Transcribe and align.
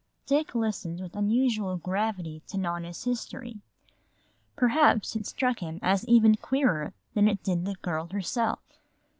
Dick 0.25 0.55
listened 0.55 0.99
with 0.99 1.15
unusual 1.15 1.77
gravity 1.77 2.41
to 2.47 2.57
Nona's 2.57 3.03
history. 3.03 3.61
Perhaps 4.55 5.15
it 5.15 5.27
struck 5.27 5.59
him 5.59 5.77
as 5.83 6.07
even 6.07 6.33
queerer 6.37 6.95
than 7.13 7.27
it 7.27 7.43
did 7.43 7.65
the 7.65 7.75
girl 7.83 8.07
herself. 8.07 8.63